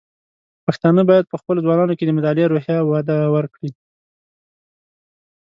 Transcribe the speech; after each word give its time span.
پښتانه 0.65 1.01
بايد 1.09 1.25
په 1.31 1.35
خپلو 1.41 1.59
ځوانانو 1.65 1.97
کې 1.97 2.03
د 2.05 2.11
مطالعې 2.17 2.45
روحيه 2.51 2.77
وده 2.81 3.17
ورکړي. 3.35 3.69